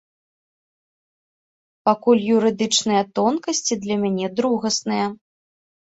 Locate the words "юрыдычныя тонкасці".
2.37-3.73